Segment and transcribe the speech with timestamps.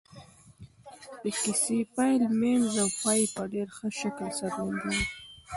[1.23, 5.05] د کيسې پيل منځ او پای په ډېر ښه شکل څرګندېږي.